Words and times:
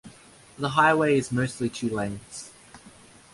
The 0.57 0.69
highway 0.69 1.15
is 1.15 1.31
mostly 1.31 1.69
two-lanes. 1.69 2.49